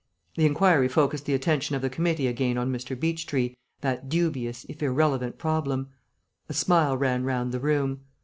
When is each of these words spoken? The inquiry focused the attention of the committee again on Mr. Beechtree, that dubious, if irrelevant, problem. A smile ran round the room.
The 0.35 0.47
inquiry 0.47 0.87
focused 0.87 1.25
the 1.27 1.35
attention 1.35 1.75
of 1.75 1.83
the 1.83 1.89
committee 1.91 2.25
again 2.25 2.57
on 2.57 2.71
Mr. 2.73 2.99
Beechtree, 2.99 3.55
that 3.81 4.09
dubious, 4.09 4.65
if 4.67 4.81
irrelevant, 4.81 5.37
problem. 5.37 5.89
A 6.49 6.55
smile 6.55 6.97
ran 6.97 7.23
round 7.23 7.51
the 7.51 7.59
room. 7.59 7.99